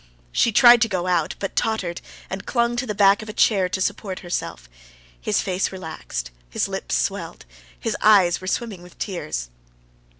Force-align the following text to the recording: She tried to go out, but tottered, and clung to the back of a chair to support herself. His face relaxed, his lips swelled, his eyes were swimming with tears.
She 0.31 0.51
tried 0.51 0.81
to 0.81 0.87
go 0.89 1.05
out, 1.05 1.35
but 1.37 1.55
tottered, 1.55 2.01
and 2.27 2.47
clung 2.47 2.75
to 2.75 2.87
the 2.87 2.95
back 2.95 3.21
of 3.21 3.29
a 3.29 3.33
chair 3.33 3.69
to 3.69 3.79
support 3.79 4.21
herself. 4.21 4.67
His 5.21 5.41
face 5.43 5.71
relaxed, 5.71 6.31
his 6.49 6.67
lips 6.67 6.95
swelled, 6.95 7.45
his 7.79 7.95
eyes 8.01 8.41
were 8.41 8.47
swimming 8.47 8.81
with 8.81 8.97
tears. 8.97 9.49